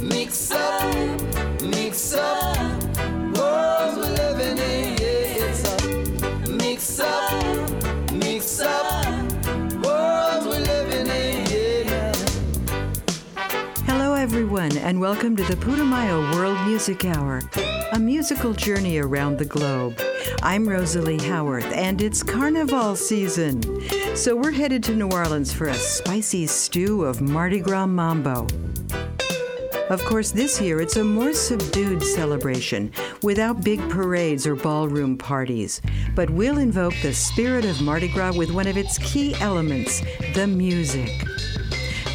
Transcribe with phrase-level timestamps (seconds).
[0.00, 0.94] Mix up,
[1.60, 2.56] mix up,
[3.36, 4.96] world we're living in.
[4.96, 9.04] Yeah, mix up, mix up,
[9.82, 11.46] world we're living in.
[11.50, 12.12] Yeah.
[13.86, 17.42] Hello, everyone, and welcome to the Putumayo World Music Hour,
[17.92, 20.00] a musical journey around the globe.
[20.44, 23.62] I'm Rosalie Howarth, and it's carnival season.
[24.14, 28.46] So we're headed to New Orleans for a spicy stew of Mardi Gras mambo.
[29.90, 32.92] Of course, this year it's a more subdued celebration
[33.22, 35.80] without big parades or ballroom parties.
[36.14, 40.02] But we'll invoke the spirit of Mardi Gras with one of its key elements
[40.34, 41.10] the music.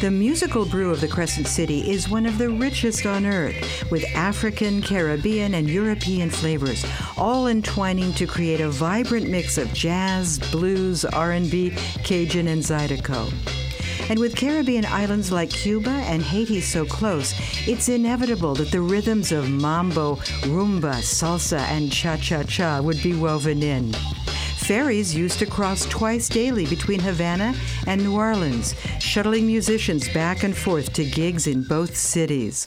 [0.00, 4.04] The musical brew of the Crescent City is one of the richest on earth, with
[4.14, 6.84] African, Caribbean, and European flavors,
[7.16, 11.72] all entwining to create a vibrant mix of jazz, blues, R&B,
[12.04, 13.63] Cajun, and Zydeco.
[14.08, 17.34] And with Caribbean islands like Cuba and Haiti so close,
[17.66, 23.92] it's inevitable that the rhythms of mambo, rumba, salsa, and cha-cha-cha would be woven in.
[24.64, 27.54] Ferries used to cross twice daily between Havana
[27.86, 32.64] and New Orleans, shuttling musicians back and forth to gigs in both cities.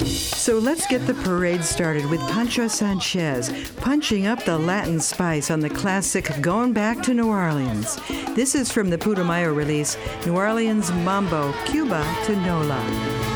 [0.00, 5.60] So let's get the parade started with Poncho Sanchez punching up the Latin spice on
[5.60, 8.00] the classic Going Back to New Orleans.
[8.34, 13.31] This is from the Putumayo release, New Orleans Mambo, Cuba to Nola.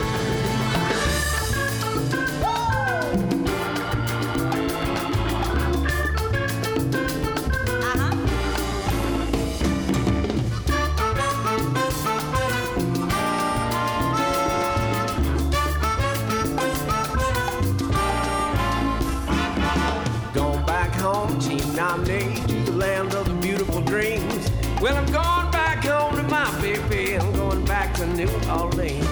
[21.07, 24.51] Home, team nominee to the land of the beautiful dreams.
[24.81, 27.15] Well, I'm going back home to my baby.
[27.15, 29.07] I'm going back to New Orleans.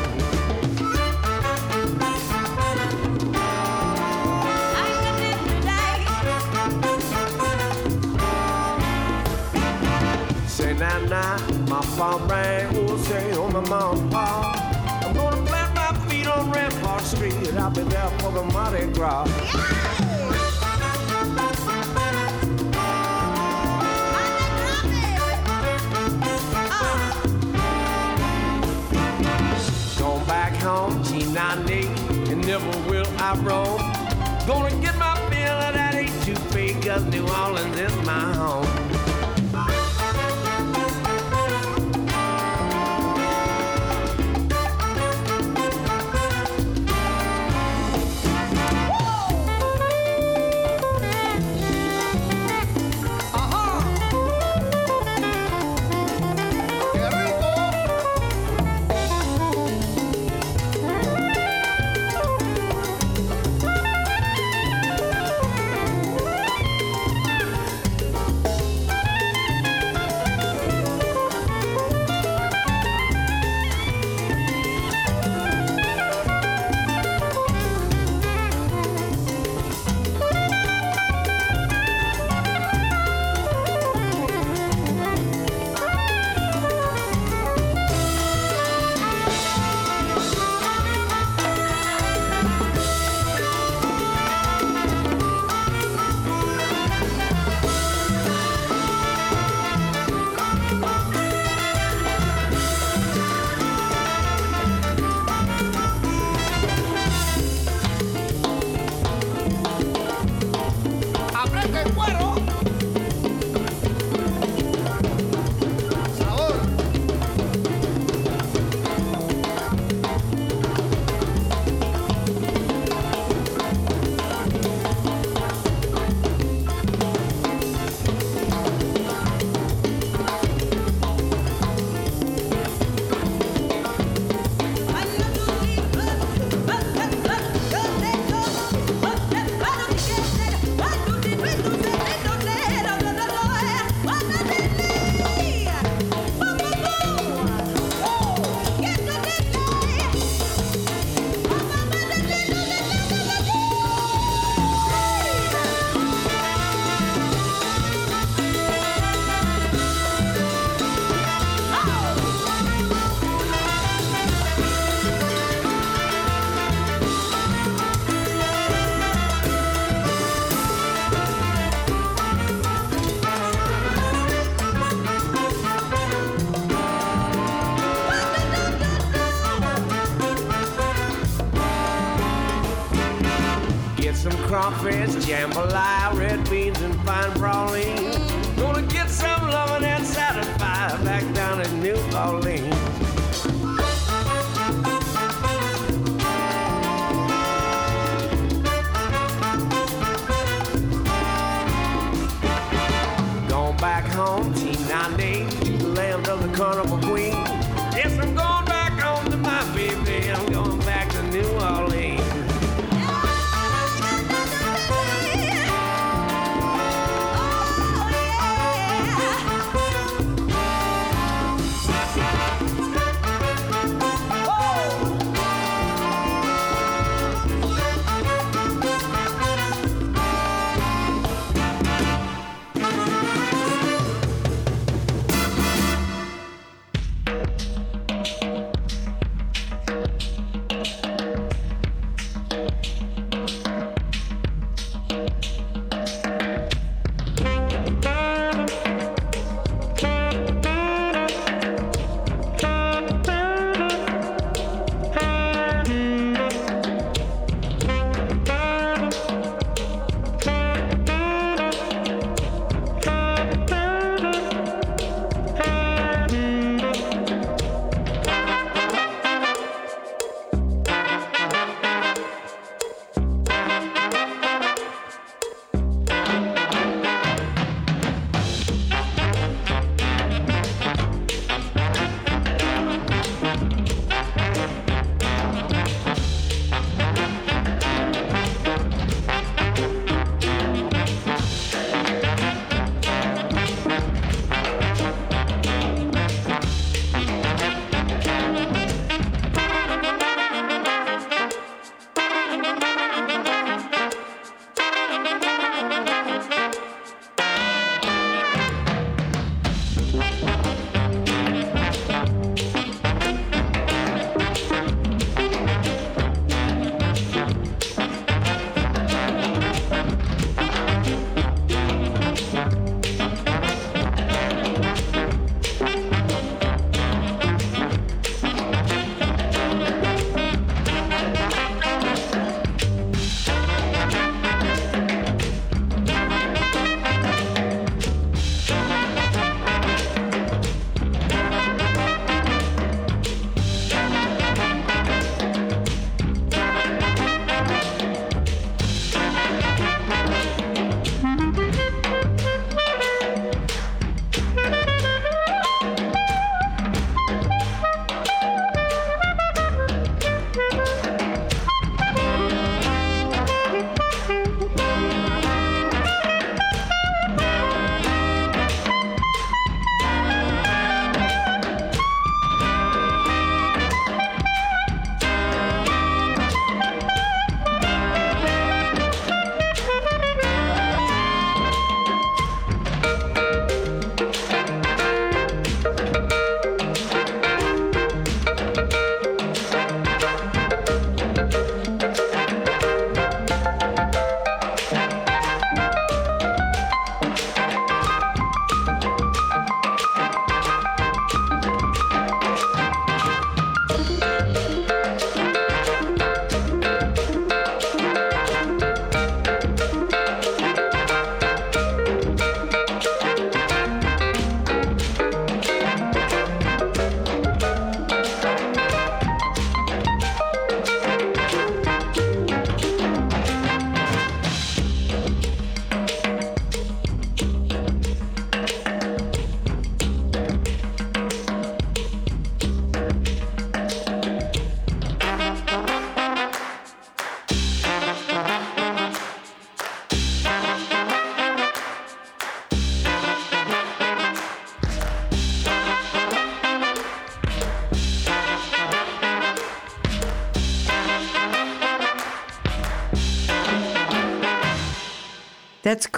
[10.51, 11.37] Say now, now,
[11.69, 14.27] my farm brand will say on my mom pa.
[15.05, 17.35] I'm gonna plant my feet on Rampart Street.
[17.55, 19.29] I'll be there for the Mardi Gras.
[20.05, 20.14] Going
[32.59, 33.79] never will I roam.
[34.47, 39.04] Gonna get my fill of that A2P, cause New Orleans is my home.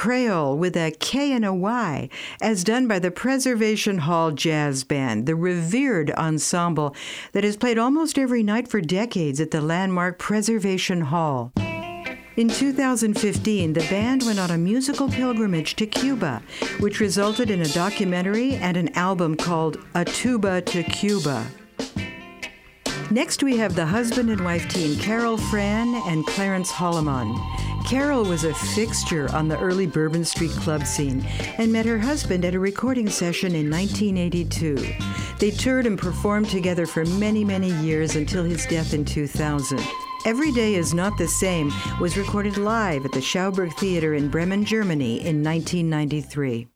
[0.06, 2.08] Creole with a K and a Y,
[2.40, 6.94] as done by the Preservation Hall Jazz Band, the revered ensemble
[7.32, 11.50] that has played almost every night for decades at the landmark Preservation Hall.
[12.36, 16.40] In 2015, the band went on a musical pilgrimage to Cuba,
[16.78, 21.44] which resulted in a documentary and an album called A Tuba to Cuba.
[23.10, 27.65] Next, we have the husband and wife team Carol Fran and Clarence Hollimon.
[27.86, 31.24] Carol was a fixture on the early Bourbon Street club scene
[31.56, 34.74] and met her husband at a recording session in 1982.
[35.38, 39.80] They toured and performed together for many, many years until his death in 2000.
[40.24, 44.64] Every Day is Not the Same was recorded live at the Schauberg Theater in Bremen,
[44.64, 46.66] Germany in 1993.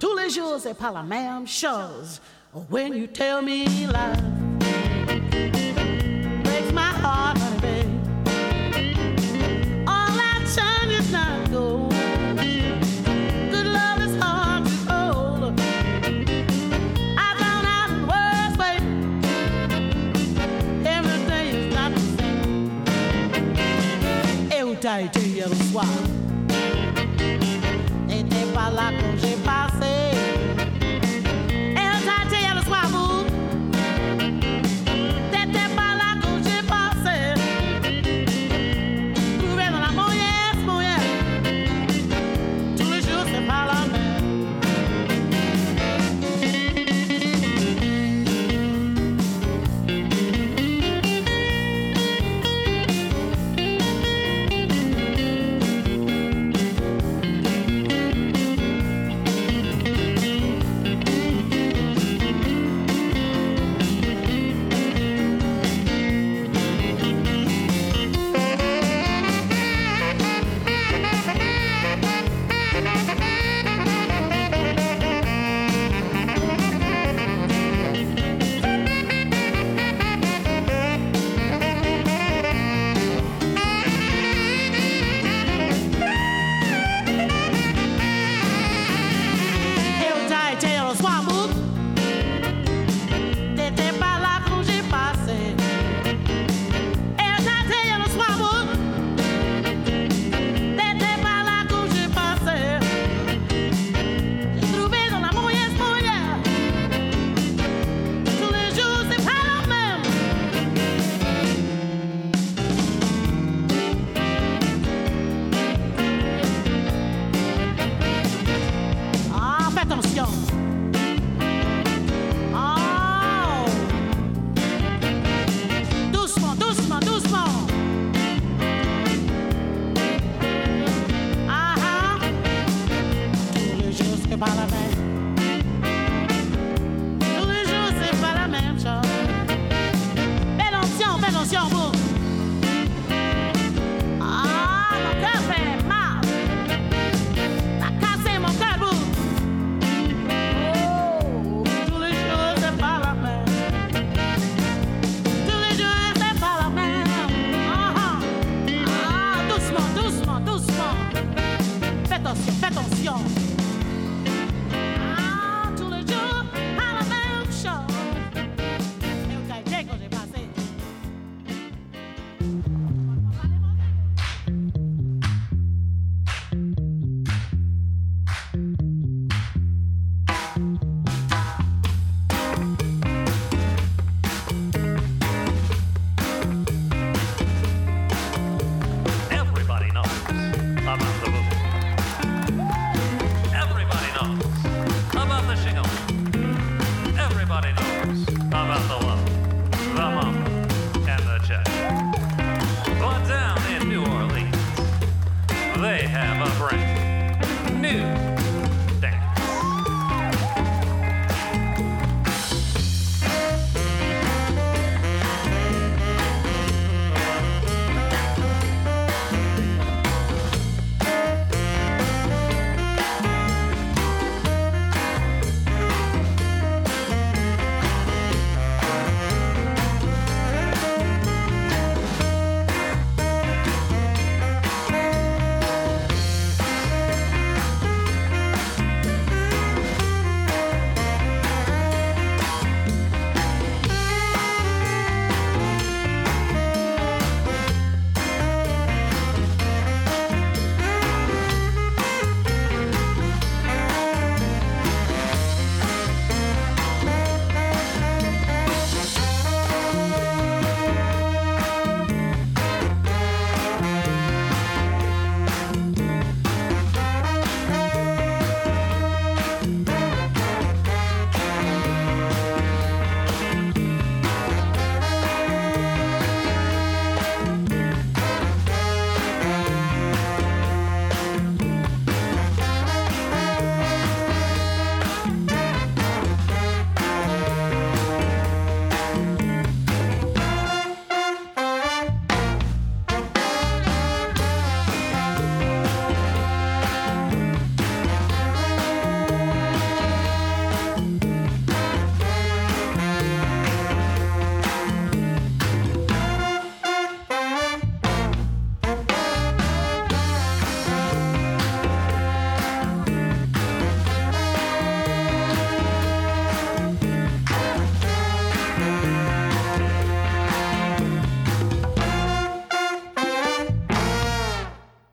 [0.00, 2.20] Tous les jours, c'est pas la même chose.
[2.68, 3.66] When you tell me
[24.82, 25.86] da e dia do soir.
[28.08, 29.16] Entrei pra lá com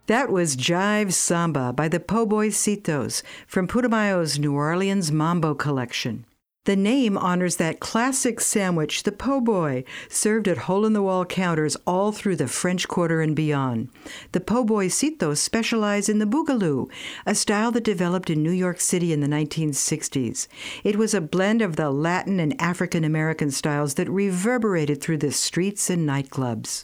[0.10, 6.26] That was Jive Samba by the Po-Boy-Citos from Putumayo's New Orleans Mambo collection.
[6.66, 11.26] The name honors that classic sandwich, the po' boy, served at hole in the wall
[11.26, 13.90] counters all through the French Quarter and beyond.
[14.32, 16.90] The Po-Boy-Citos specialize in the boogaloo,
[17.28, 20.48] a style that developed in New York City in the 1960s.
[20.84, 25.32] It was a blend of the Latin and African American styles that reverberated through the
[25.32, 26.84] streets and nightclubs.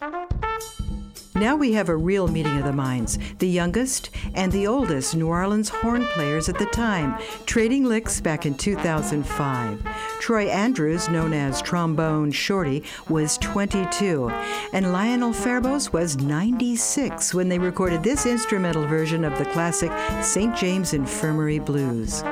[1.35, 5.27] Now we have a real meeting of the minds, the youngest and the oldest New
[5.27, 9.85] Orleans horn players at the time, trading licks back in 2005.
[10.21, 14.29] Troy Andrews, known as Trombone Shorty, was 22,
[14.71, 19.91] and Lionel Ferbos was 96 when they recorded this instrumental version of the classic
[20.23, 20.55] St.
[20.55, 22.23] James Infirmary Blues.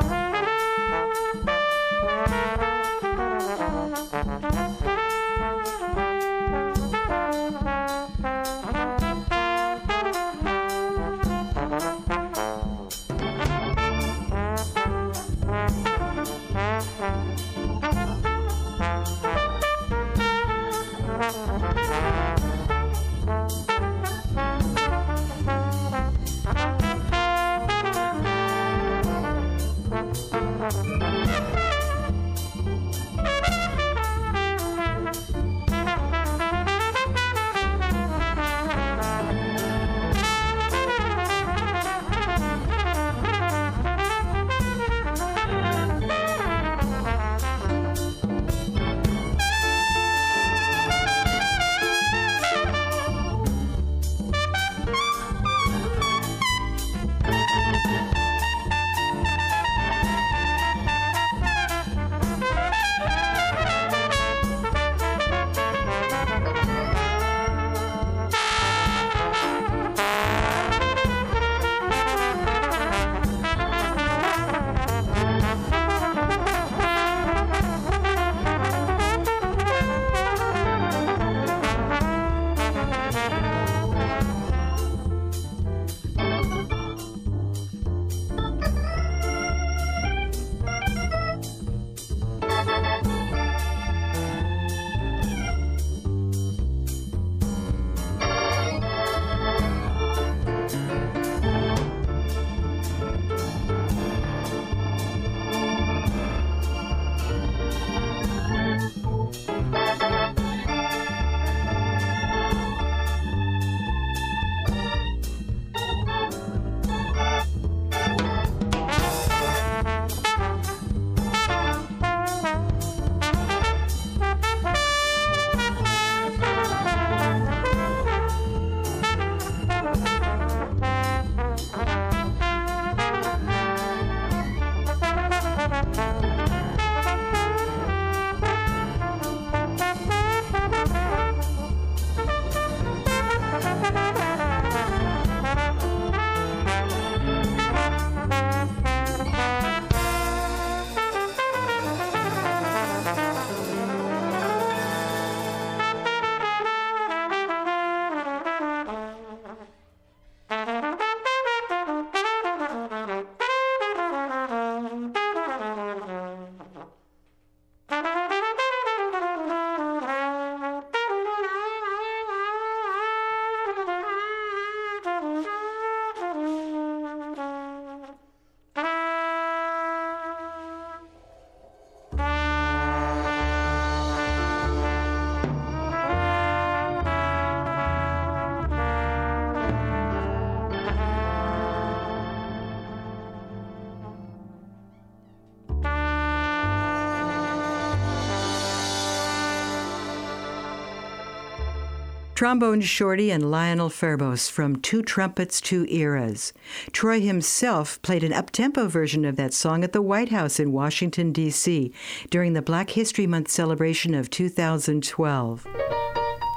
[202.44, 206.52] Trombone Shorty and Lionel Ferbos from Two Trumpets, Two Eras.
[206.92, 211.32] Troy himself played an up-tempo version of that song at the White House in Washington,
[211.32, 211.94] D.C.
[212.30, 215.66] during the Black History Month celebration of 2012.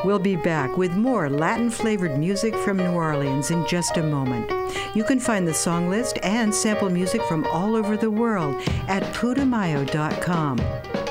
[0.04, 4.50] We'll be back with more Latin flavored music from New Orleans in just a moment.
[4.96, 8.56] You can find the song list and sample music from all over the world
[8.88, 10.60] at putumayo.com.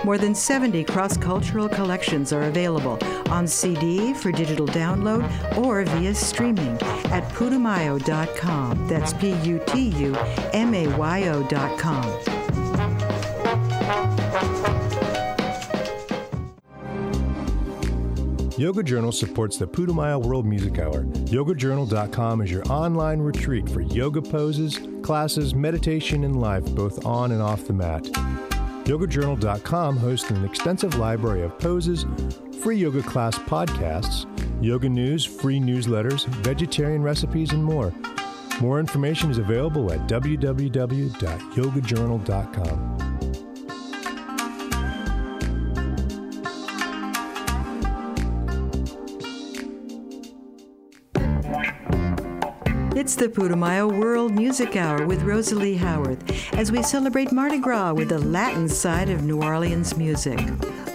[0.03, 5.25] More than 70 cross cultural collections are available on CD for digital download
[5.57, 6.77] or via streaming
[7.11, 8.88] at putumayo.com.
[8.88, 10.15] That's P U T U
[10.53, 12.35] M A Y O.com.
[18.57, 21.03] Yoga Journal supports the Putumayo World Music Hour.
[21.03, 27.41] YogaJournal.com is your online retreat for yoga poses, classes, meditation, and life, both on and
[27.41, 28.54] off the mat.
[28.86, 32.06] YogaJournal.com hosts an extensive library of poses,
[32.62, 34.28] free yoga class podcasts,
[34.63, 37.91] yoga news, free newsletters, vegetarian recipes, and more.
[38.62, 43.04] More information is available at www.yogajournal.com.
[53.05, 56.23] It's the Putumayo World Music Hour with Rosalie Howarth
[56.55, 60.39] as we celebrate Mardi Gras with the Latin side of New Orleans music.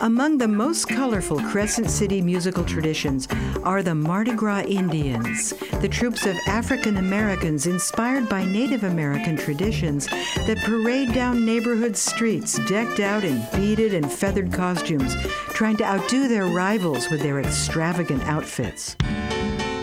[0.01, 3.29] Among the most colorful Crescent City musical traditions
[3.63, 10.09] are the Mardi Gras Indians, the troops of African Americans inspired by Native American traditions
[10.09, 15.15] that parade down neighborhood streets decked out in beaded and feathered costumes,
[15.51, 18.97] trying to outdo their rivals with their extravagant outfits.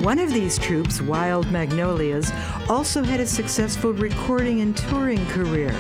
[0.02, 2.32] One of these troops, Wild Magnolias,
[2.70, 5.72] also had a successful recording and touring career.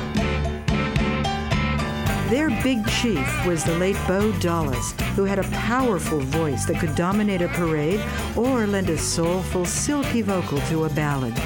[2.27, 6.95] Their big chief was the late Bo Dollis, who had a powerful voice that could
[6.95, 8.03] dominate a parade
[8.35, 11.37] or lend a soulful, silky vocal to a ballad.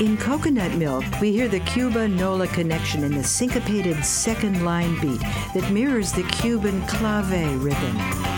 [0.00, 5.20] In Coconut Milk, we hear the Cuba Nola connection in the syncopated second line beat
[5.54, 8.35] that mirrors the Cuban clave rhythm.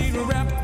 [0.00, 0.59] she'd wrap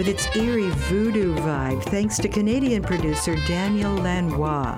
[0.00, 4.74] with its eerie voodoo vibe, thanks to Canadian producer Daniel Lanois.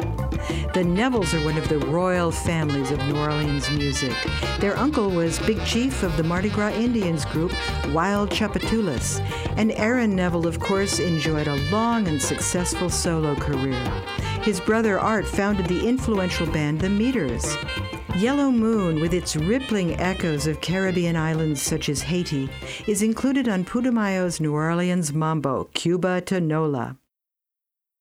[0.75, 4.17] The Nevilles are one of the royal families of New Orleans music.
[4.59, 7.53] Their uncle was Big Chief of the Mardi Gras Indians group
[7.93, 9.21] Wild Tchoupitoulas,
[9.57, 13.81] and Aaron Neville, of course, enjoyed a long and successful solo career.
[14.43, 17.57] His brother Art founded the influential band The Meters.
[18.17, 22.47] Yellow Moon, with its rippling echoes of Caribbean islands such as Haiti,
[22.87, 26.99] is included on Putumayo's New Orleans Mambo, Cuba to Nola.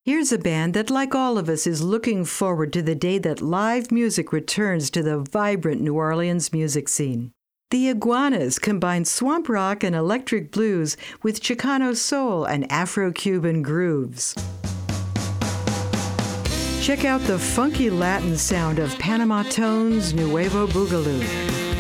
[0.04, 3.42] Here's a band that, like all of us, is looking forward to the day that
[3.42, 7.32] live music returns to the vibrant New Orleans music scene.
[7.70, 14.36] The Iguanas combine swamp rock and electric blues with Chicano soul and Afro Cuban grooves.
[16.82, 21.71] Check out the funky Latin sound of Panama Tones Nuevo Boogaloo.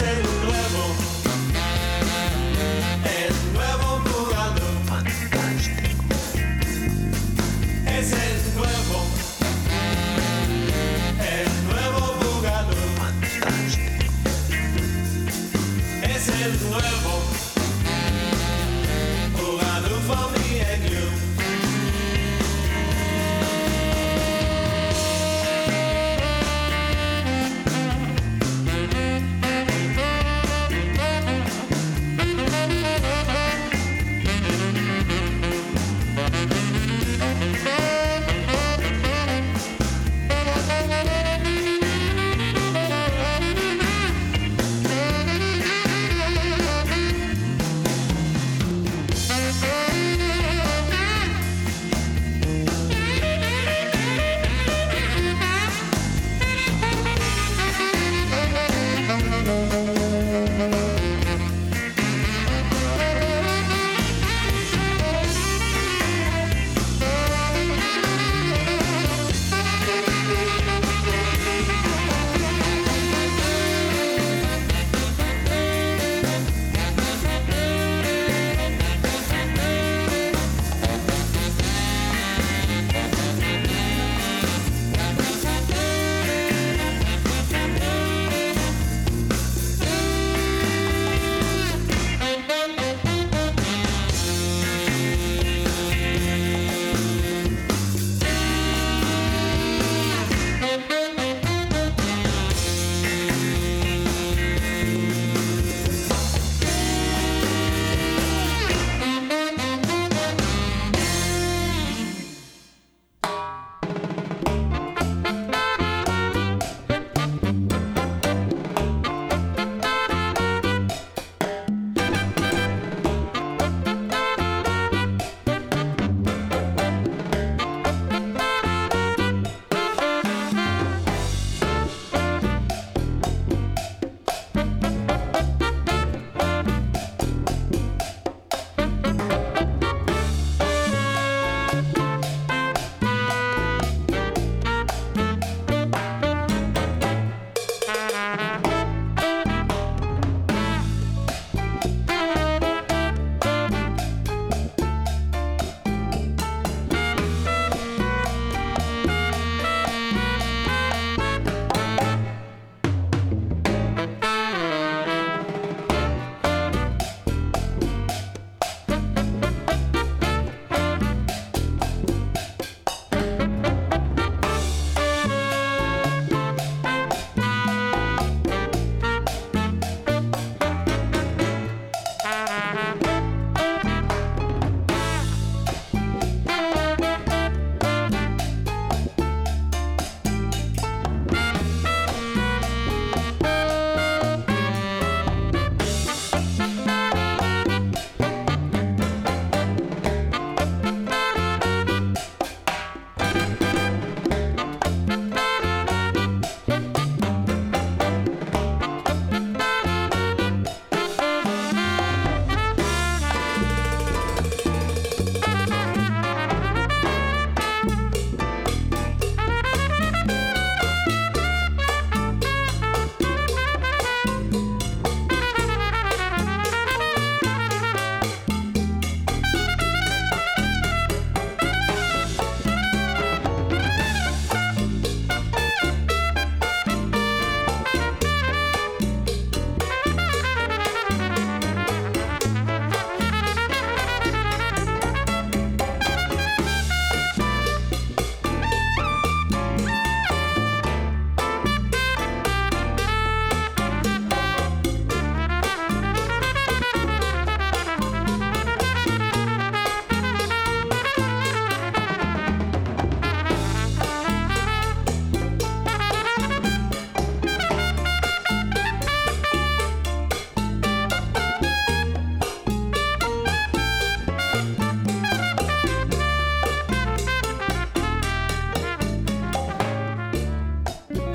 [0.00, 0.43] and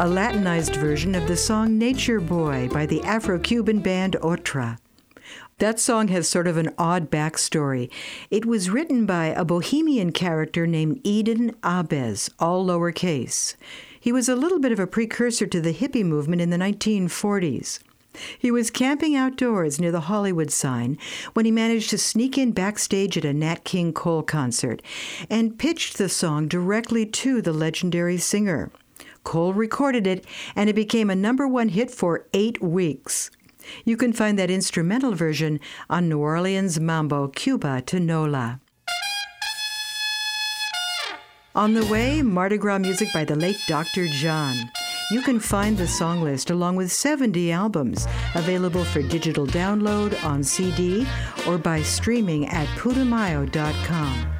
[0.09, 4.79] Latinized version of the song Nature Boy by the Afro Cuban band Otra.
[5.59, 7.91] That song has sort of an odd backstory.
[8.31, 13.55] It was written by a bohemian character named Eden Ahbez, all lowercase.
[13.99, 17.77] He was a little bit of a precursor to the hippie movement in the 1940s.
[18.39, 20.97] He was camping outdoors near the Hollywood sign
[21.33, 24.81] when he managed to sneak in backstage at a Nat King Cole concert
[25.29, 28.71] and pitched the song directly to the legendary singer.
[29.23, 33.31] Cole recorded it, and it became a number one hit for eight weeks.
[33.85, 35.59] You can find that instrumental version
[35.89, 38.59] on New Orleans Mambo Cuba to Nola.
[41.55, 44.07] On the way, Mardi Gras music by the late Dr.
[44.07, 44.55] John.
[45.11, 50.43] You can find the song list along with 70 albums available for digital download on
[50.43, 51.07] CD
[51.47, 54.38] or by streaming at putumayo.com.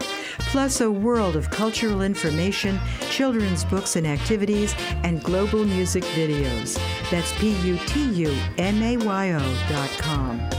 [0.51, 2.79] Plus, a world of cultural information,
[3.11, 4.73] children's books and activities,
[5.03, 6.79] and global music videos.
[7.11, 10.58] That's P U T U M A Y O dot com.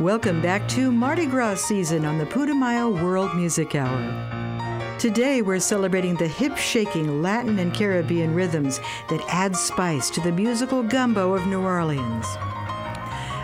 [0.00, 4.96] Welcome back to Mardi Gras season on the Putumayo World Music Hour.
[4.98, 8.78] Today we're celebrating the hip shaking Latin and Caribbean rhythms
[9.10, 12.24] that add spice to the musical gumbo of New Orleans.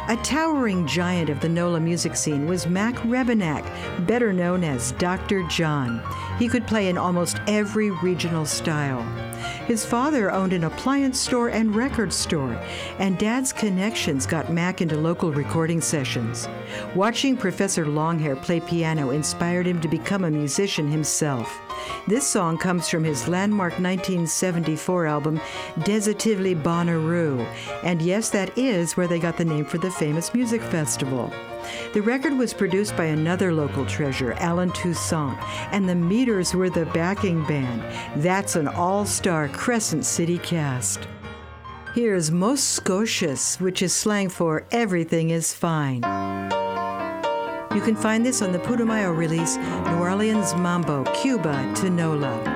[0.08, 5.42] A towering giant of the NOLA music scene was Mac Rebenak, better known as Dr.
[5.48, 6.02] John.
[6.38, 9.04] He could play in almost every regional style.
[9.66, 12.52] His father owned an appliance store and record store,
[13.00, 16.48] and Dad's connections got Mac into local recording sessions.
[16.94, 21.60] Watching Professor Longhair play piano inspired him to become a musician himself.
[22.06, 25.40] This song comes from his landmark 1974 album,
[25.82, 27.44] Desitively Bonnaroo,
[27.82, 31.32] and yes, that is where they got the name for the famous music festival.
[31.92, 35.38] The record was produced by another local treasure, Alan Toussaint,
[35.72, 37.82] and the Meters were the backing band.
[38.22, 41.06] That's an all star Crescent City cast.
[41.94, 46.02] Here's Most Scotious, which is slang for everything is fine.
[47.74, 52.55] You can find this on the Putumayo release, New Orleans Mambo, Cuba to Nola.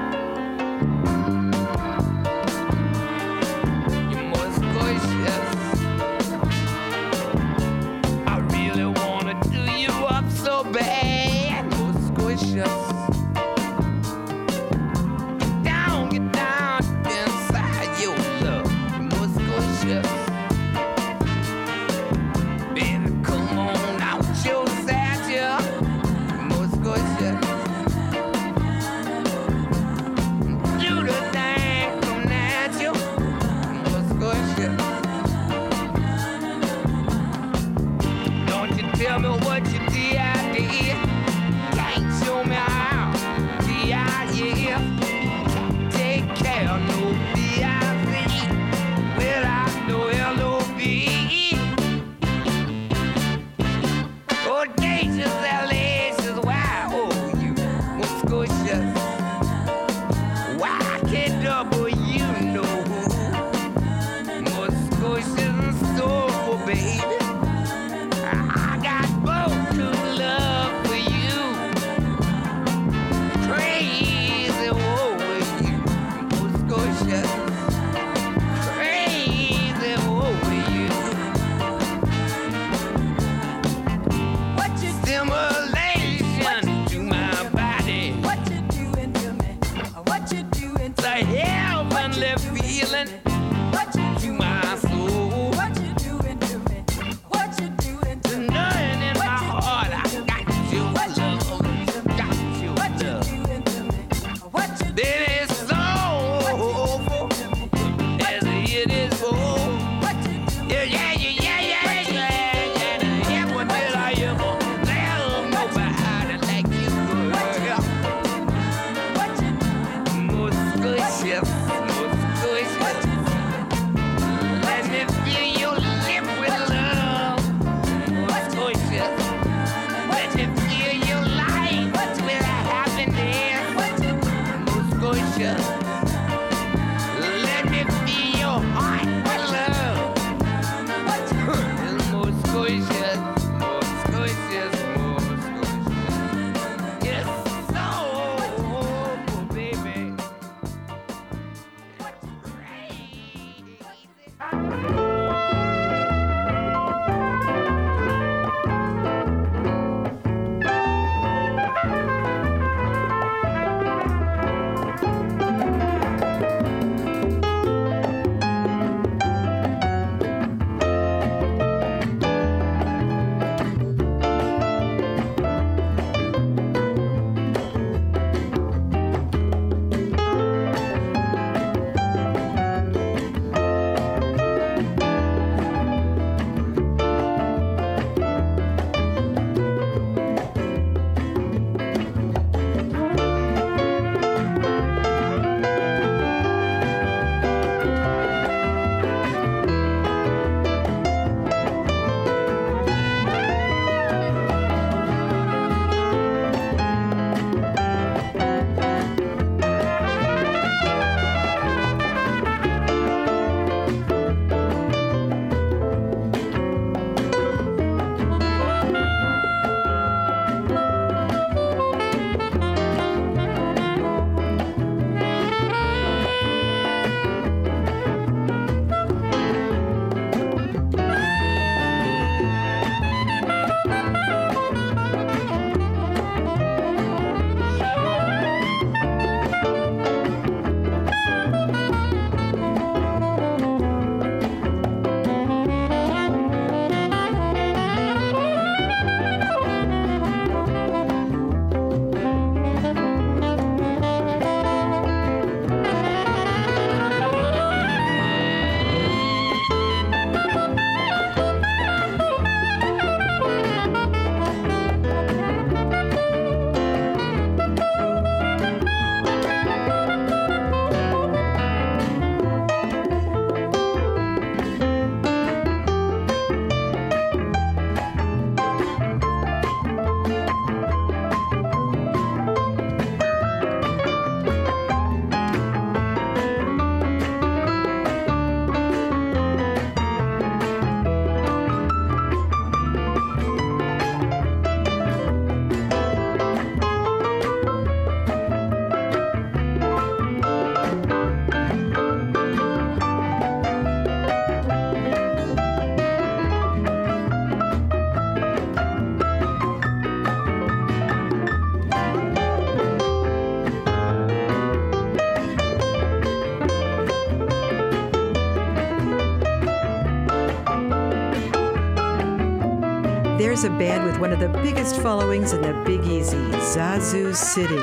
[323.40, 327.82] There's a band with one of the biggest followings in the Big Easy, Zazu City.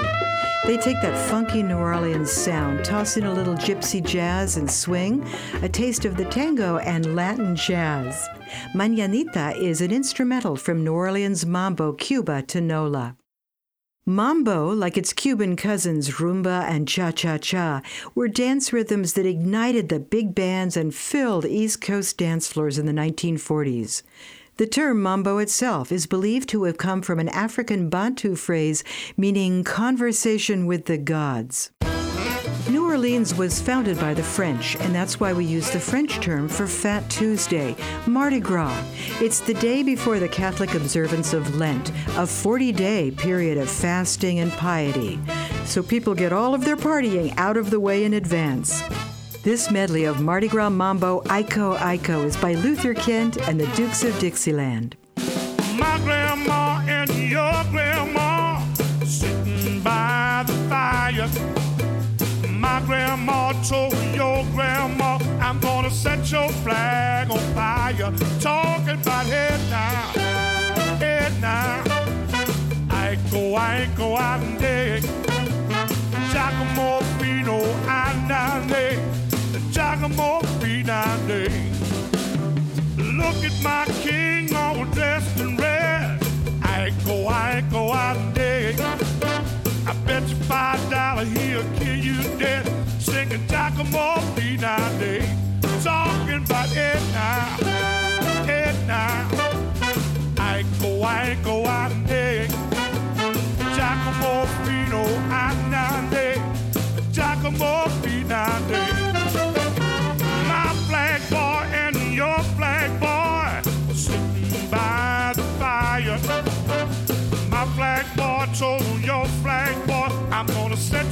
[0.68, 5.28] They take that funky New Orleans sound, toss in a little gypsy jazz and swing,
[5.64, 8.30] a taste of the tango and Latin jazz.
[8.76, 13.18] Mañanita is an instrumental from New Orleans mambo, Cuba to NOLA.
[14.06, 17.82] Mambo, like its Cuban cousins rumba and cha cha cha,
[18.14, 22.86] were dance rhythms that ignited the big bands and filled East Coast dance floors in
[22.86, 24.04] the 1940s.
[24.58, 28.84] The term mambo itself is believed to have come from an African Bantu phrase
[29.16, 31.70] meaning conversation with the gods.
[32.68, 36.48] New Orleans was founded by the French, and that's why we use the French term
[36.50, 37.76] for Fat Tuesday,
[38.08, 38.84] Mardi Gras.
[39.22, 44.40] It's the day before the Catholic observance of Lent, a 40 day period of fasting
[44.40, 45.20] and piety.
[45.66, 48.82] So people get all of their partying out of the way in advance.
[49.48, 54.04] This medley of Mardi Gras Mambo Ico Ico is by Luther Kent and the Dukes
[54.04, 54.98] of Dixieland.
[55.78, 58.60] My grandma and your grandma
[59.06, 61.30] sitting by the fire.
[62.50, 68.12] My grandma told your grandma, I'm gonna set your flag on fire.
[68.42, 70.12] Talking about head now,
[71.00, 71.84] head now.
[72.90, 75.04] I go, I go out and dig.
[76.34, 79.27] Giacomo Fino, andale.
[79.78, 80.42] Giacomo
[80.90, 81.52] andale.
[82.98, 86.20] Look at my king all dressed in red.
[86.64, 88.80] I go, I go out dig.
[88.80, 92.66] I bet you five dollars he'll kill you dead.
[93.00, 94.16] Singing Giacomo
[94.98, 95.22] day.
[95.84, 98.07] Talking about it now,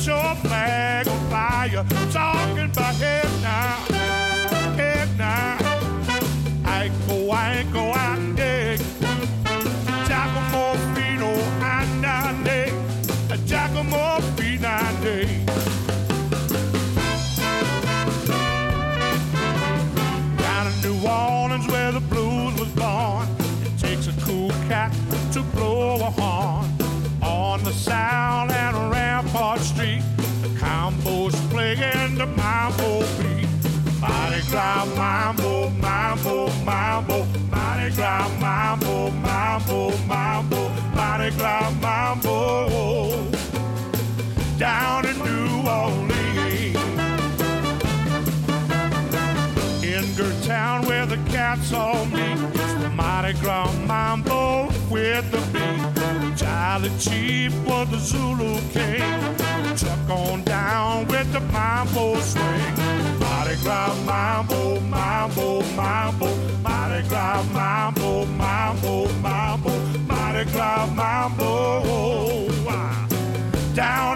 [0.07, 1.85] your flag on fire.
[2.11, 3.24] Talking about head
[38.75, 43.09] mambo, mambo, mambo, Mardi Gras mambo.
[44.57, 46.75] Down in New Orleans.
[49.83, 55.39] In Gert Town where the cats all meet, it's the Mardi Gras mambo with the
[55.53, 55.94] beat.
[56.55, 59.75] Charlie Chief was the Zulu king.
[59.75, 62.75] Chuck on down with the mambo swing.
[63.19, 66.29] Mardi Gras mambo, mambo, mambo,
[66.63, 69.71] Mardi Gras mambo, mambo, mambo,
[70.07, 71.51] Mardi Gras mambo.
[73.75, 74.14] Down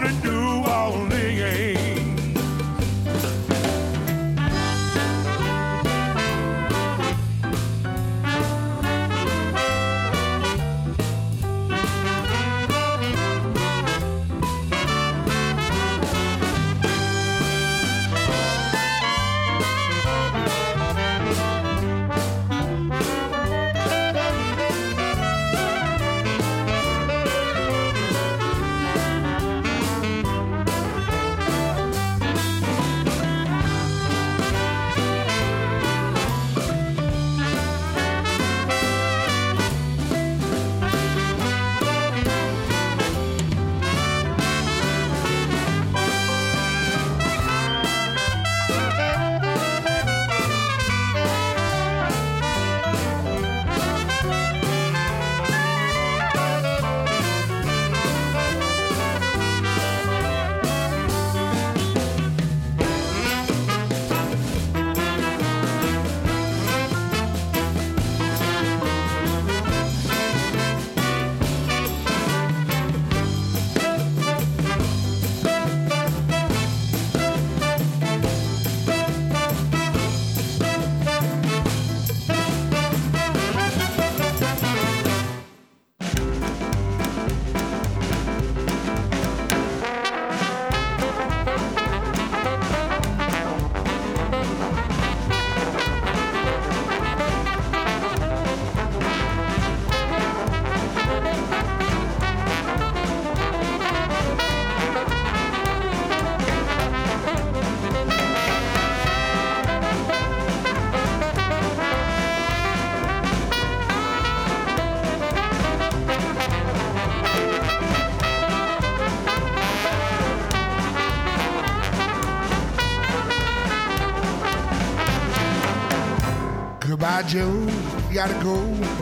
[126.90, 127.68] Goodbye, Joe.
[128.08, 128.56] You gotta go,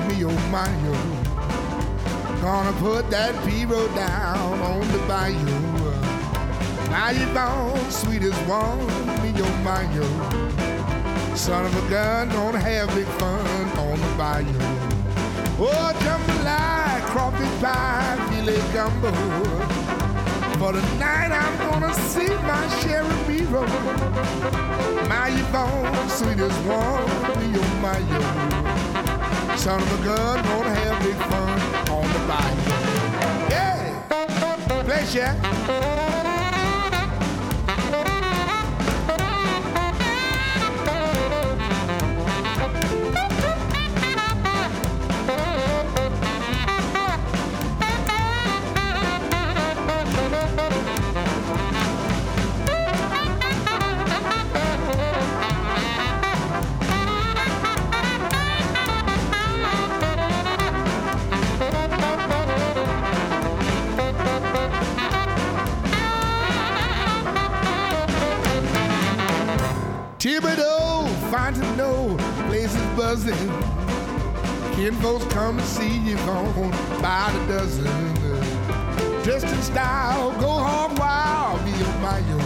[0.09, 2.39] me oh my oh.
[2.43, 5.39] Gonna put that P-road down on the bayou.
[6.91, 8.76] Now you gone, sweetest one,
[9.22, 11.34] me oh my oh.
[11.34, 14.59] Son of a gun, gonna have big fun on the bayou.
[15.59, 19.12] Oh, jambalaya, crawfish pie, filet gumbo.
[20.59, 22.66] For the night I'm gonna see my
[23.01, 24.68] of B-roll.
[25.09, 27.03] My phone, sweetest one,
[27.35, 29.57] oh my yo.
[29.57, 33.49] Son of a gun, gonna have big fun on the bayou.
[33.49, 36.28] Yeah, pleasure.
[70.39, 72.16] Thibodeau, fine to know,
[72.47, 73.34] places buzzing.
[74.76, 76.70] Kin folks come to see you gone
[77.03, 77.84] by the dozen.
[79.24, 82.39] Dressed in style, go hog wild, be your mayo.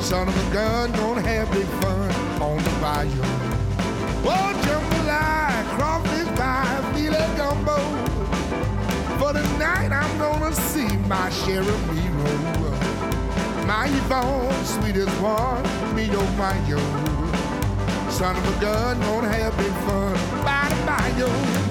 [0.00, 2.10] Son of a gun, gonna have big fun
[2.42, 3.22] on the bayou.
[4.26, 7.78] Oh, jambalaya, crawfish pie, filet gumbo.
[9.20, 12.66] For the night, I'm gonna see my me roll.
[13.66, 16.76] My Yvonne, sweetest one, me oh my yo.
[18.10, 20.12] Son of a gun, gonna have big fun
[20.44, 21.65] by the bayou.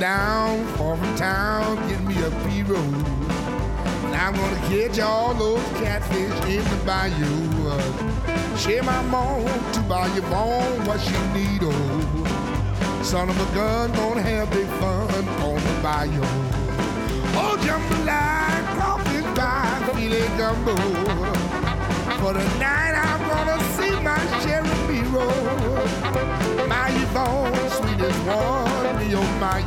[0.00, 2.78] Down, far from town, get me a P-roll.
[2.78, 7.68] And I'm gonna catch all those catfish in the bayou.
[7.68, 13.00] Uh, share my mom to buy your bone what she need, oh.
[13.02, 16.22] Son of a gun, gonna have big fun on the bayou.
[17.36, 20.76] Oh, jambalaya, crawfish pie, filet gumbo.
[22.20, 26.66] For the night, I'm gonna see my Cherry roll.
[26.66, 28.63] My bone, sweet one,
[29.12, 29.60] my.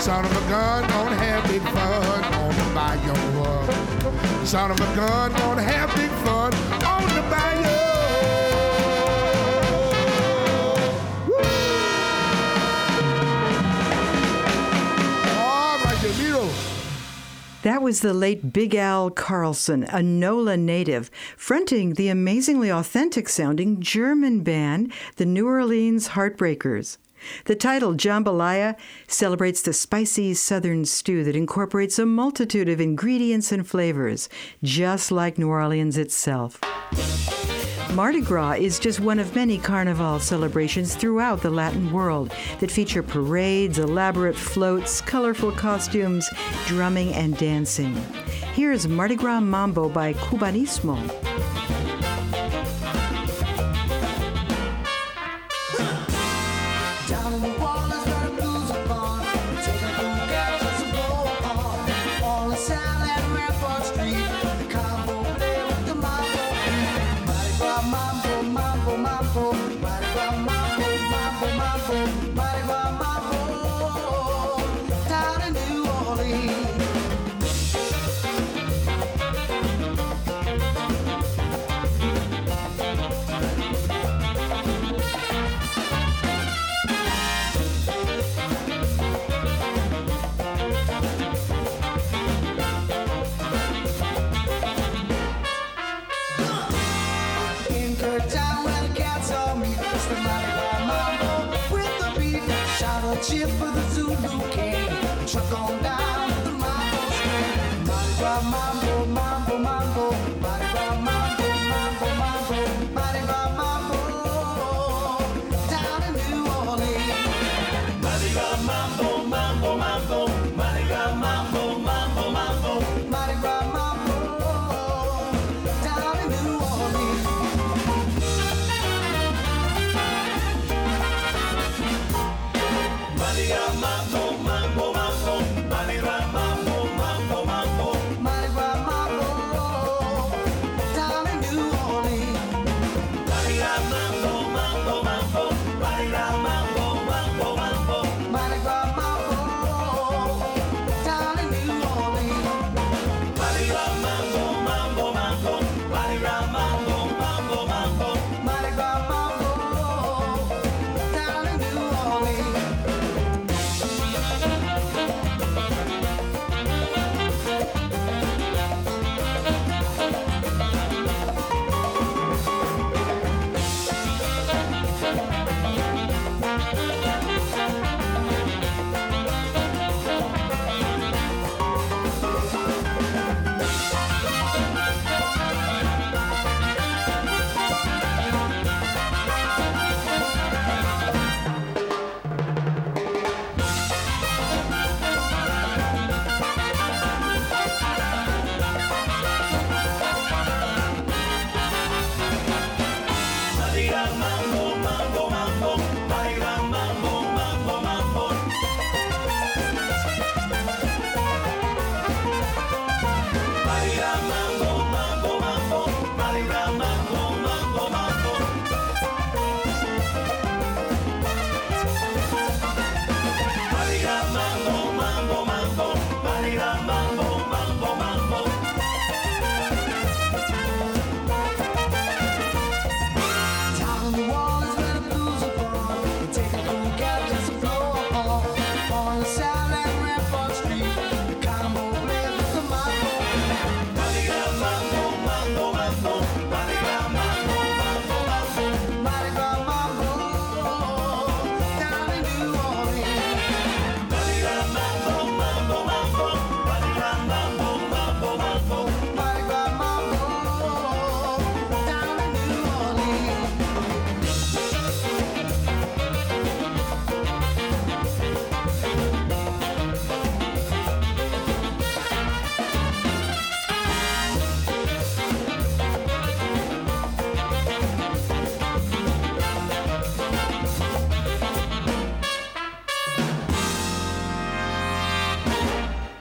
[0.00, 4.46] Son of a gun, gonna have big fun on the bayou.
[4.46, 7.80] Son of a gun, gonna have big fun on the bayou.
[17.62, 23.82] That was the late Big Al Carlson, a NOLA native, fronting the amazingly authentic sounding
[23.82, 26.96] German band, the New Orleans Heartbreakers.
[27.44, 33.66] The title, Jambalaya, celebrates the spicy southern stew that incorporates a multitude of ingredients and
[33.66, 34.28] flavors,
[34.62, 36.60] just like New Orleans itself.
[37.94, 43.02] Mardi Gras is just one of many carnival celebrations throughout the Latin world that feature
[43.02, 46.28] parades, elaborate floats, colorful costumes,
[46.66, 47.94] drumming, and dancing.
[48.54, 51.29] Here's Mardi Gras Mambo by Cubanismo.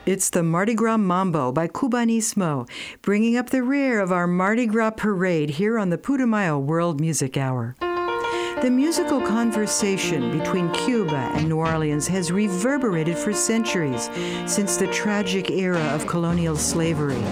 [0.10, 2.68] It's the Mardi Gras Mambo by Cubanismo,
[3.04, 7.38] bringing up the rear of our Mardi Gras parade here on the Putumayo World Music
[7.38, 7.76] Hour.
[7.80, 14.10] The musical conversation between Cuba and New Orleans has reverberated for centuries
[14.48, 17.24] since the tragic era of colonial slavery.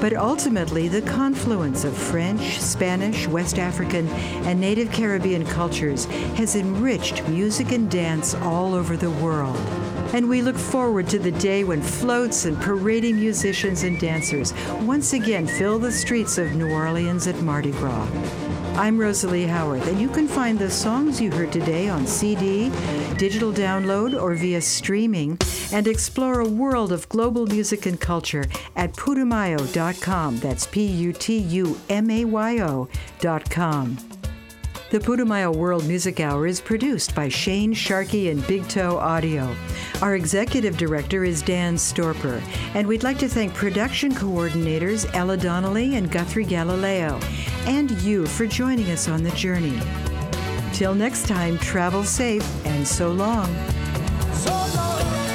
[0.00, 4.08] But ultimately, the confluence of French, Spanish, West African,
[4.48, 6.06] and Native Caribbean cultures
[6.36, 9.60] has enriched music and dance all over the world.
[10.14, 15.12] And we look forward to the day when floats and parading musicians and dancers once
[15.12, 18.08] again fill the streets of New Orleans at Mardi Gras.
[18.76, 22.70] I'm Rosalie Howarth, and you can find the songs you heard today on CD,
[23.16, 25.36] digital download, or via streaming,
[25.72, 28.44] and explore a world of global music and culture
[28.76, 30.38] at putumayo.com.
[30.38, 34.13] That's P U T U M A Y O.com.
[34.94, 39.52] The Putumayo World Music Hour is produced by Shane Sharkey and Big Toe Audio.
[40.00, 42.40] Our executive director is Dan Storper,
[42.76, 47.18] and we'd like to thank production coordinators Ella Donnelly and Guthrie Galileo,
[47.66, 49.80] and you for joining us on the journey.
[50.72, 53.52] Till next time, travel safe and so long.
[54.32, 55.33] So long.